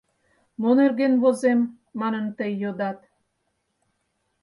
Мо 0.61 0.69
нерген 0.79 1.13
возем, 1.21 1.59
манын 1.99 2.25
тый 2.37 2.51
йодат? 2.61 2.99